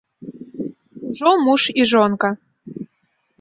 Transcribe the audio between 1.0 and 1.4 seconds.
Ужо